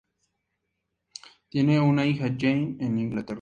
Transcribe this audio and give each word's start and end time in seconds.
Tiene 1.49 1.79
una 1.79 2.07
hija, 2.07 2.25
Jane, 2.35 2.75
en 2.79 2.97
Inglaterra. 2.97 3.29